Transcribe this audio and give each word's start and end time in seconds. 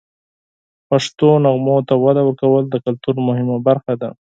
د 0.77 0.81
پښتو 0.89 1.29
نغمو 1.45 1.75
ته 1.87 1.93
وده 2.03 2.21
ورکول 2.25 2.63
د 2.69 2.75
کلتور 2.85 3.15
مهمه 3.27 3.57
برخه 3.67 3.93
ده. 4.01 4.09